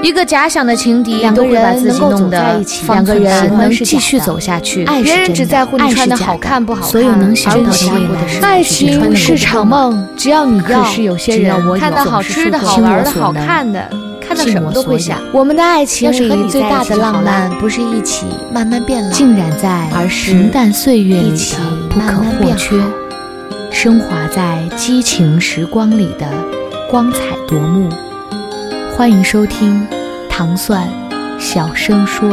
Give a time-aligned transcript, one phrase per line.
[0.00, 4.84] 一个假想的情敌，两个人能够走在一起两个人能继续走下去。
[4.84, 8.08] 爱是别人只在乎你穿的好看不好看，所有能想到的
[8.40, 10.82] 爱情是场梦，只要你要。
[10.82, 13.90] 可是有些人看到好吃的好玩的好看的，
[14.20, 15.18] 看到什么都会想。
[15.32, 22.88] 我们的爱情里最大的浪漫，不是一起慢慢变老，浸染在而是平淡岁月里一起的不可或缺好，
[23.72, 26.26] 升华在激情时光里的
[26.88, 27.18] 光彩
[27.48, 27.88] 夺目。
[28.98, 29.86] 欢迎收听
[30.28, 30.92] 糖蒜
[31.38, 32.28] 小声说。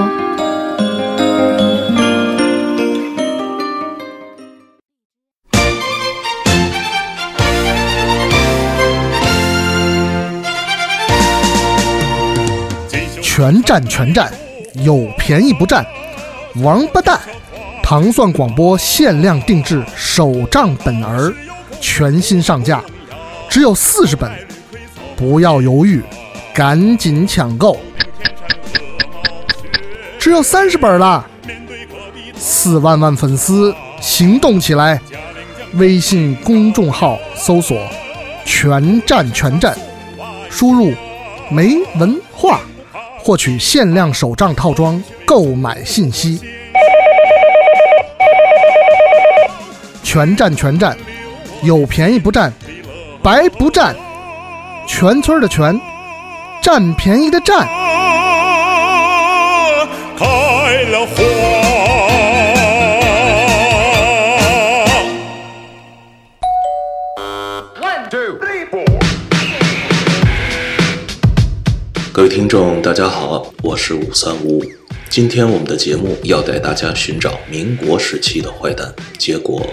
[13.21, 14.33] 全占全占，
[14.83, 15.85] 有便宜不占，
[16.63, 17.19] 王八蛋！
[17.83, 21.31] 糖蒜广播限量定制手账本儿，
[21.79, 22.83] 全新上架，
[23.47, 24.31] 只有四十本，
[25.15, 26.01] 不要犹豫，
[26.55, 27.77] 赶紧抢购！
[30.17, 31.27] 只有三十本了，
[32.37, 35.01] 四万万粉丝行动起来！
[35.73, 37.77] 微信公众号搜索
[38.45, 39.77] “全占全占”，
[40.49, 40.93] 输入
[41.51, 42.61] “没文化”。
[43.19, 46.39] 获取限量手账套装购买信息，
[50.03, 50.95] 全占全占，
[51.63, 52.53] 有便宜不占，
[53.23, 53.95] 白不占，
[54.87, 55.77] 全村的全，
[56.65, 57.59] 占便宜的占。
[60.17, 60.25] 开
[60.89, 61.21] 了花。
[72.11, 74.63] 各位听众，大家好，我是五三五五。
[75.07, 79.63] 今天我们的节目要带大家寻找民国时期的坏蛋，结果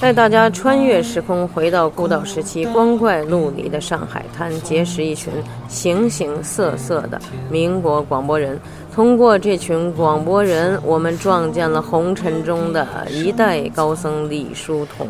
[0.00, 5.32] 带大家穿越时空，回到孤岛时期光怪陆离的上海滩，结识一群
[5.66, 8.56] 形形色色的民国广播人。
[8.94, 15.08] 通过这群广播人，我们撞见了红尘中的一代高僧李叔同，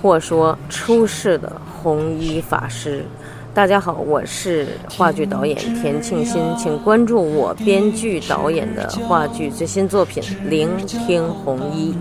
[0.00, 3.04] 或说出世的红衣法师。
[3.52, 11.92] 大家好，我是话剧导演田庆新，请关注我编剧导演的话剧最新作品《聆听红衣》。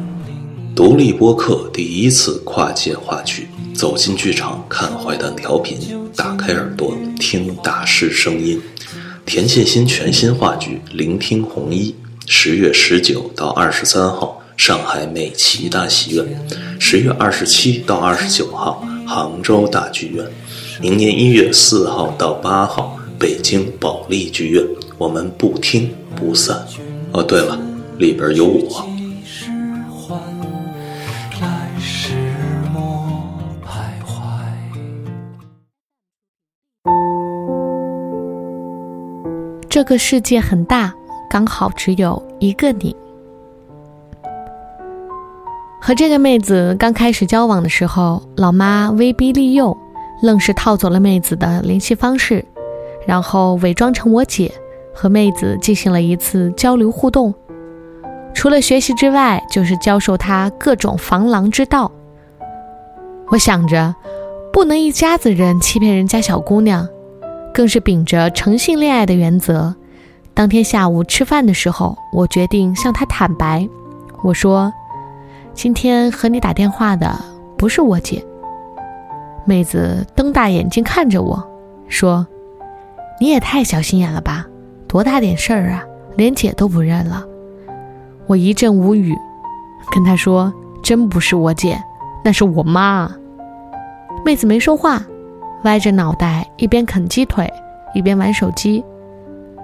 [0.77, 5.79] 独立播客第一次跨界话剧，走进剧场看坏蛋调频，
[6.15, 8.61] 打开耳朵听大师声音。
[9.25, 11.95] 田沁鑫全新话剧《聆听红衣》，
[12.27, 16.47] 十月十九到二十三号上海美琪大戏院，
[16.79, 20.23] 十月二十七到二十九号杭州大剧院，
[20.79, 24.63] 明年一月四号到八号北京保利剧院。
[24.99, 26.63] 我们不听不散。
[27.13, 27.59] 哦，对了，
[27.97, 28.87] 里边有我。
[39.77, 40.91] 这个世界很大，
[41.29, 42.95] 刚好只有一个你。
[45.79, 49.77] 和这个妹子刚开始交往的时候，老妈威逼利诱，
[50.23, 52.43] 愣是套走了妹子的联系方式，
[53.05, 54.51] 然后伪装成我姐，
[54.95, 57.31] 和妹子进行了一次交流互动。
[58.33, 61.91] 除了学习之外，就是教授她各种防狼之道。
[63.27, 63.93] 我想着，
[64.51, 66.89] 不能一家子人欺骗人家小姑娘。
[67.57, 69.73] 更是秉着诚信恋爱的原则，
[70.35, 73.68] 当天下午吃饭的时候，我决定向他坦白。
[74.22, 74.72] 我说
[75.56, 77.19] ：“今天和你打电话的
[77.57, 78.23] 不是我姐。”
[79.44, 81.44] 妹子瞪大眼睛看着我，
[81.88, 82.28] 说
[83.19, 84.46] ：“你也太小心眼了吧？
[84.88, 85.84] 多大点事儿啊，
[86.16, 87.25] 连姐都不认了。”
[88.28, 89.16] 我一阵无语，
[89.91, 90.53] 跟她说
[90.84, 91.84] ：“真不是我姐，
[92.23, 93.12] 那是我妈。”
[94.23, 95.01] 妹子没说话。
[95.63, 97.51] 歪着脑袋，一边啃鸡腿，
[97.94, 98.84] 一边玩手机。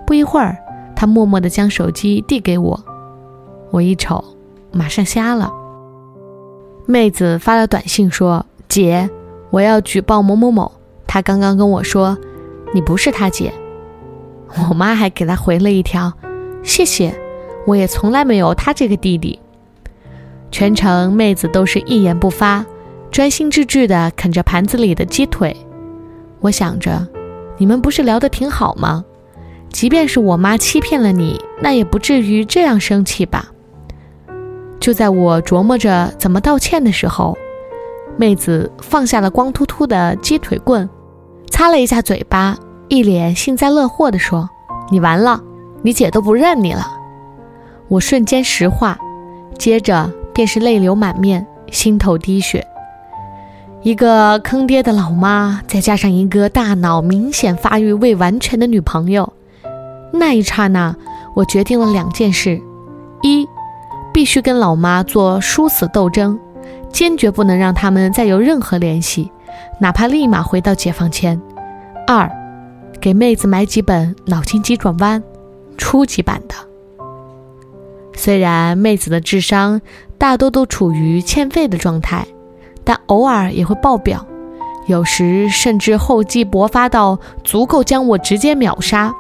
[0.06, 0.58] 不一会儿，
[0.96, 2.84] 他默默地将手机递给我。
[3.72, 4.24] 我一瞅，
[4.72, 5.52] 马上瞎了。
[6.86, 9.10] 妹子发了短信说：“姐，
[9.50, 10.72] 我要举报某某某，
[11.08, 12.18] 他刚刚跟我说，
[12.74, 13.54] 你不是他姐。”
[14.70, 16.12] 我妈还给他回了一条
[16.62, 17.16] ：“谢谢，
[17.66, 19.40] 我也从来没有他这个弟弟。”
[20.52, 22.64] 全程妹子都是一言不发，
[23.10, 25.56] 专心致志地啃着盘子里的鸡腿。
[26.44, 27.08] 我想着，
[27.58, 29.06] 你们不是聊得挺好吗？
[29.72, 33.48] 即便是我妈欺骗了你，那也不至于这样生气吧？
[34.78, 37.38] 就在我琢磨着怎么道歉的时候，
[38.18, 40.88] 妹子放下了光秃秃的鸡腿棍，
[41.50, 42.58] 擦了一下嘴巴，
[42.90, 44.50] 一脸幸灾乐祸地说
[44.92, 45.42] ：“你完了，
[45.82, 46.86] 你姐都不认你了。”
[47.88, 49.00] 我瞬间石化，
[49.58, 52.68] 接着便是泪流满面，心头滴血。
[53.84, 59.34] 一个坑爹的老妈，再加上一个大脑明显发育未完全的女朋友，
[60.14, 60.96] 那一刹那，
[61.36, 62.62] 我决定了两件事：
[63.22, 63.46] 一，
[64.14, 66.40] 必须跟老妈做殊死斗争，
[66.94, 69.30] 坚决不能让他们再有任何联系，
[69.82, 71.38] 哪怕立马回到解放前；
[72.08, 72.32] 二，
[73.02, 75.22] 给妹子买几本脑筋急转弯，
[75.78, 76.56] 初级版的。
[78.16, 79.82] 虽然妹子的智商
[80.18, 82.26] 大多都处于欠费的状态，
[82.84, 84.26] 但偶尔也会爆表，
[84.88, 89.14] 有时甚至厚积薄发到足够将我直接秒杀。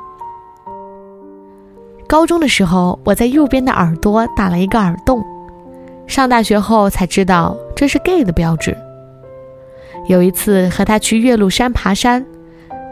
[2.07, 5.23] 高中的时候，我在右边的耳朵打了一个耳洞，
[6.05, 8.77] 上大学后才知道这是 gay 的标志。
[10.07, 12.25] 有一次和他去岳麓山爬山，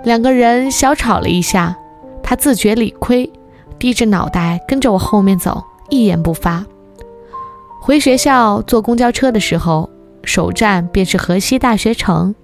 [0.04, 1.78] 两个人小吵了一下，
[2.24, 3.30] 他自觉理亏，
[3.78, 6.66] 低着脑袋跟着我后面走，一言不发。
[7.82, 9.90] 回学校坐公交车的时候，
[10.24, 12.36] 首站便是河西大学城，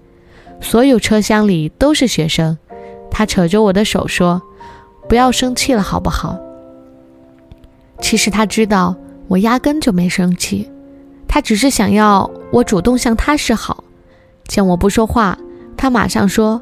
[0.61, 2.57] 所有车厢里都是学生。
[3.09, 4.41] 他扯着我的手说
[5.07, 6.37] ：“不要生气了，好不好？”
[7.99, 8.95] 其实他知道
[9.27, 10.69] 我压根就没生气，
[11.27, 13.83] 他只是想要我主动向他示好。
[14.47, 15.37] 见我不说话，
[15.75, 16.61] 他马上说：“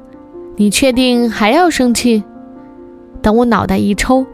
[0.55, 2.23] 你确定还要生气？”
[3.21, 4.25] 等我脑袋一抽，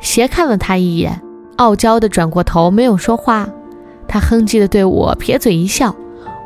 [0.00, 1.20] 斜看了他一眼，
[1.56, 3.48] 傲娇的转过头，没有说话。
[4.06, 5.94] 他哼唧的对我撇嘴一笑，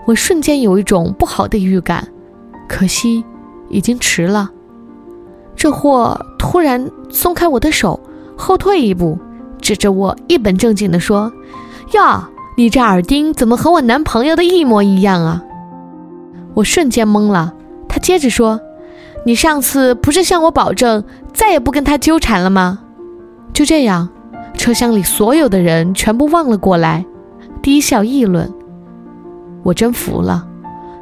[0.08, 2.08] 我瞬间有一种不好的预感，
[2.66, 3.22] 可惜
[3.68, 4.50] 已经迟了。
[5.54, 8.00] 这货突然松开我的手，
[8.34, 9.18] 后退一步。
[9.60, 11.30] 指着我，一本正经地说
[11.92, 12.26] ：“呀，
[12.56, 15.44] 你这耳钉怎么和我男朋友的一模一样啊？”
[16.54, 17.52] 我瞬间懵了。
[17.86, 18.58] 他接着说
[19.26, 22.78] ：“你上次不是向我保证再也不跟他纠缠了吗？”
[23.52, 24.08] 就这样，
[24.54, 27.04] 车厢里所有的人全部望了过来，
[27.60, 28.50] 低笑议论。
[29.68, 30.48] 我真服了，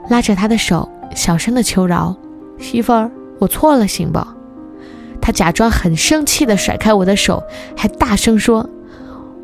[0.09, 2.17] 拉着他的手，小声的求饶
[2.59, 3.09] ：“媳妇儿，
[3.39, 4.19] 我错了，行不？”
[5.23, 7.41] 他假装很生气的甩开我的手，
[7.77, 8.69] 还大声说：“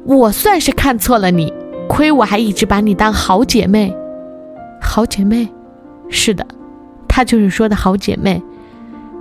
[0.05, 1.53] 我算是看错了你，
[1.89, 3.97] 亏我还一直把你当好姐妹。”
[4.83, 5.49] 好姐妹，
[6.09, 6.45] 是的，
[7.07, 8.43] 她就是说的好姐妹。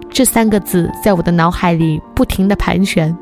[0.09, 3.15] 这三个字在我的脑海里不停地盘旋，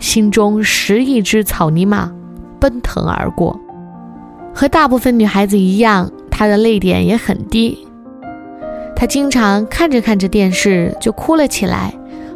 [0.00, 2.12] 心中十亿只草泥马
[2.58, 3.56] 奔腾而过。
[4.56, 7.86] 和大部分女孩子一样，她的泪点也很低。
[8.96, 11.94] 她经常看着看着电视就哭了起来。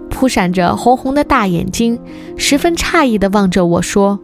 [0.08, 2.00] 扑闪着红红的大眼睛，
[2.36, 4.18] 十分诧异地望着我说：“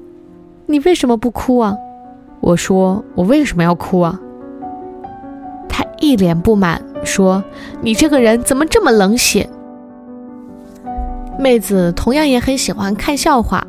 [0.67, 1.77] 你为什么不哭啊？”
[2.41, 4.19] 我说：“我为什么要哭啊？”
[5.69, 7.45] 他一脸不满说
[7.83, 9.49] ：“你这个人怎么这么冷血？”
[11.39, 13.65] 妹子同样也很喜欢看笑话，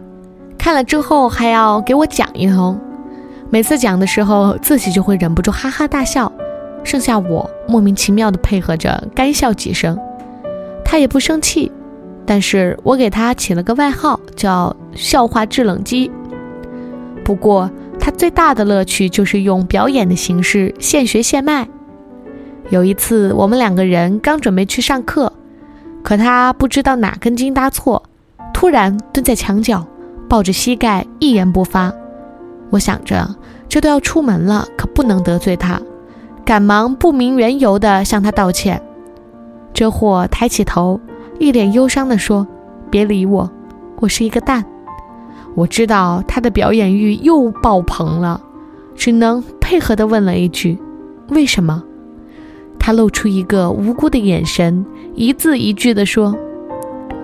[0.57, 2.80] 看了之后还要给我讲一通。
[3.56, 6.30] 每次讲的时候，自己就会忍不住哈哈大笑，
[6.84, 9.98] 剩下我莫名其妙地配合着干笑几声，
[10.84, 11.72] 他也不生气。
[12.25, 16.12] 但是我给他起了个外号，叫“笑话制冷机”。
[17.24, 21.66] 不过他最大的乐趣就是用表演的形式现学现卖。
[22.72, 25.31] 有一次，我们两个人刚准备去上课，
[26.04, 28.04] 可他不知道哪根筋搭错，
[28.54, 29.88] 突然蹲在墙角，
[30.28, 31.94] 抱着膝盖，一言不发。
[32.69, 33.35] 我想着
[33.67, 35.81] 这都要出门了，可不能得罪他，
[36.44, 38.81] 赶忙不明缘由地向他道歉。
[39.73, 41.00] 这货抬起头。
[41.38, 42.47] 一脸忧伤地说
[42.90, 43.51] ：“别理我，
[43.99, 44.63] 我是一个蛋。”
[45.54, 48.40] 我知道他的表演欲又爆棚了，
[48.95, 50.80] 只能配合地问了一句
[51.28, 51.83] ：“为什么？”
[52.80, 56.33] 他露出一个无辜的眼神，一字一句地说：“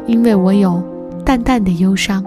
[0.05, 0.83] 因为我有
[1.25, 2.21] 淡淡的忧伤。”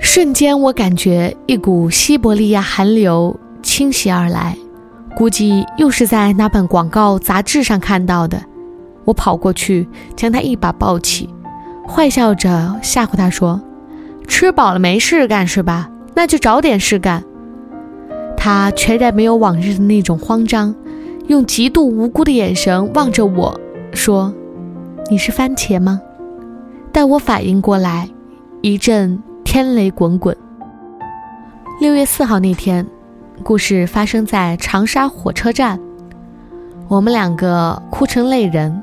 [0.00, 4.56] 瞬间，我感觉一股西伯利亚寒流侵袭而来，
[5.16, 8.42] 估计又是在那本广告杂志上看到的。
[9.04, 11.28] 我跑过去，将他一把抱起，
[11.88, 13.60] 坏笑着吓唬他说
[14.26, 15.90] ：“吃饱了没事干是吧？
[16.14, 17.22] 那就找点事干。”
[18.36, 20.74] 他全然没有往日的那种慌张，
[21.28, 23.58] 用极度无辜的眼神望着我
[23.92, 24.32] 说
[25.10, 26.00] ：“你是番茄吗？”
[26.92, 28.08] 待我反应过来，
[28.60, 29.22] 一阵
[29.54, 30.36] 天雷滚滚。
[31.80, 32.84] 六月四号那天，
[33.44, 35.78] 故事发生在长沙火车站，
[36.88, 38.82] 我们两个哭成泪人。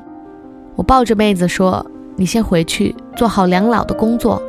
[0.74, 1.84] 我抱着妹子说
[2.16, 4.42] ：“你先回去做好两老的工作，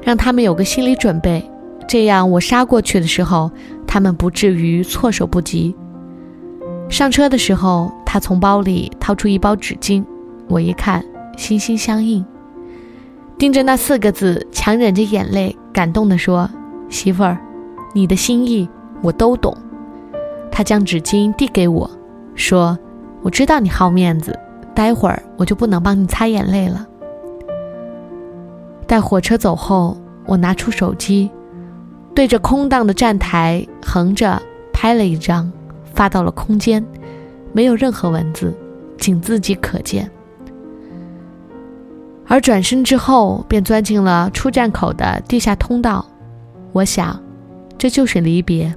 [0.00, 1.44] 让他们有个心理准备，
[1.86, 3.50] 这样我杀过去的时候，
[3.86, 5.76] 他们不至于措手不及。”
[6.88, 10.02] 上车的时候，他从包里掏出一包纸巾，
[10.48, 11.04] 我一看，
[11.36, 12.24] 心心相印，
[13.38, 16.48] 盯着那四个字，强忍着眼泪，感动地说
[16.88, 17.38] ：“媳妇儿，
[17.92, 18.66] 你的心意
[19.02, 19.54] 我都懂。”
[20.50, 21.90] 他将纸巾递给我，
[22.34, 22.78] 说
[23.20, 24.38] ：“我知道你好面子。”
[24.74, 26.86] 待会儿我就不能帮你擦眼泪了。
[28.86, 31.30] 待火车走后，我拿出手机，
[32.14, 34.40] 对着空荡的站台横着
[34.74, 35.50] 拍了一张，
[35.94, 36.84] 发到了空间，
[37.52, 38.54] 没有任何文字，
[38.98, 40.10] 仅自己可见。
[42.28, 46.04] 而转身之后，便钻进了出站口的地下通道。
[46.72, 47.20] 我想，
[47.78, 48.74] 这就是离别。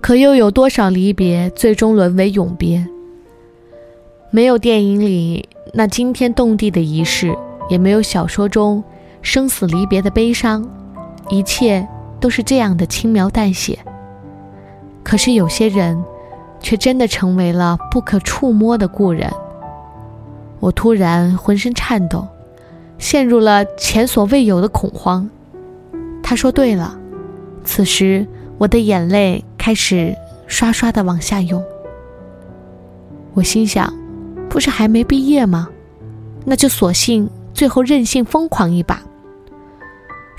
[0.00, 2.86] 可又有多少离别最终沦为永别？
[4.30, 7.36] 没有电影里那惊天动地的仪式，
[7.68, 8.82] 也没有小说中
[9.22, 10.68] 生死离别的悲伤，
[11.28, 11.86] 一切
[12.18, 13.78] 都是这样的轻描淡写。
[15.02, 16.02] 可是有些人，
[16.60, 19.30] 却真的成为了不可触摸的故人。
[20.64, 22.26] 我突然浑身颤抖，
[22.96, 25.28] 陷入了前所未有的恐慌。
[26.22, 26.98] 他说对了，
[27.64, 30.16] 此时我的眼泪开始
[30.46, 31.62] 刷刷的往下涌。
[33.34, 33.92] 我心想，
[34.48, 35.68] 不是还没毕业吗？
[36.46, 39.02] 那就索性最后任性疯狂一把。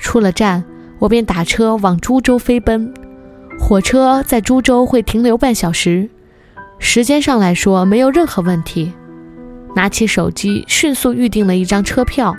[0.00, 0.64] 出了站，
[0.98, 2.92] 我便打车往株洲飞奔。
[3.60, 6.10] 火车在株洲会停留半小时，
[6.80, 8.92] 时间上来说没有任何问题。
[9.76, 12.34] 拿起手机，迅速预订了一张车票。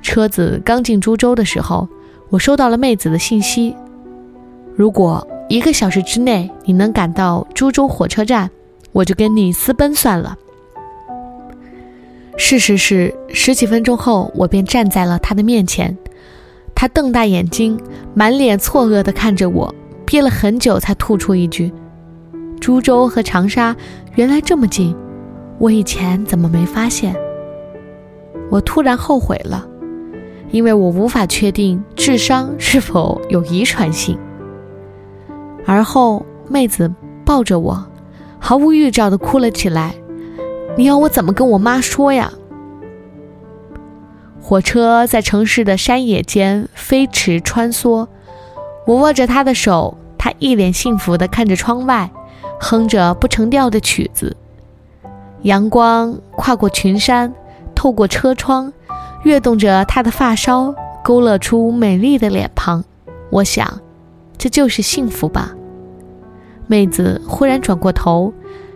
[0.00, 1.86] 车子刚进株洲的时候，
[2.30, 3.76] 我收到了妹子的信息：
[4.74, 8.50] 如果一个小时之内你能赶到株洲火车站，
[8.92, 10.34] 我就跟你私奔算了。
[12.38, 15.94] 事实是，十几分钟后，我便站在了他的面前。
[16.74, 17.78] 他瞪大眼睛，
[18.14, 19.74] 满脸错愕地看着我，
[20.06, 21.70] 憋了很久才吐出一句
[22.58, 23.76] ：“株洲和长沙
[24.14, 24.96] 原来这么近。”
[25.58, 27.16] 我以前怎么没发现？
[28.50, 29.66] 我突然后悔了，
[30.50, 34.18] 因为我无法确定智商是否有遗传性。
[35.64, 36.92] 而后，妹子
[37.24, 37.86] 抱着我，
[38.38, 39.94] 毫无预兆地哭了起来。
[40.76, 42.30] 你要我怎么跟我妈说呀？
[44.40, 48.06] 火车在城市的山野间飞驰穿梭，
[48.86, 52.10] 我握着她的手，她一脸幸福地看着窗外，
[52.60, 54.36] 哼着不成调的曲子。
[55.42, 57.32] 阳光跨过群山，
[57.74, 58.72] 透过车窗，
[59.22, 60.74] 跃动着她的发梢，
[61.04, 62.84] 勾勒出美丽的脸庞。
[63.30, 63.80] 我想，
[64.38, 65.54] 这就是幸福吧。
[66.66, 68.32] 妹子忽然转过头，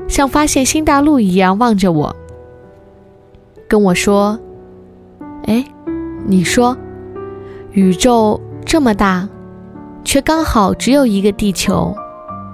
[0.06, 2.14] 像发现新大陆一样望着我，
[3.66, 4.38] 跟我说
[5.46, 5.64] ：“哎，
[6.24, 6.76] 你说，
[7.72, 9.28] 宇宙这么大，
[10.04, 11.96] 却刚好只有一个地球，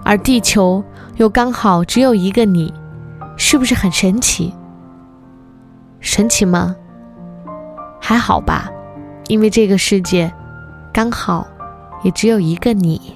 [0.04, 0.82] 而地球
[1.16, 2.72] 又刚好只有一个你。”
[3.36, 4.54] 是不是很神奇？
[6.00, 6.74] 神奇吗？
[8.00, 8.70] 还好吧，
[9.28, 10.32] 因为这个世界
[10.92, 11.46] 刚好
[12.02, 13.15] 也只有一个你。